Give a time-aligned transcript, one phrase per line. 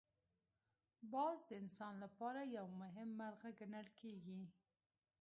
[1.13, 4.41] باز د انسان لپاره یو مهم مرغه ګڼل کېږي